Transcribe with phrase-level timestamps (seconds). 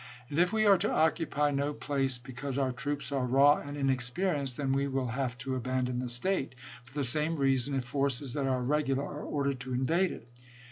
[0.31, 4.57] And if we are to occupy no place because our troops are raw and inexperienced,
[4.57, 8.47] then we will have to abandon the State, for the same reason, if forces that
[8.47, 10.27] are regular are ordered to invade it.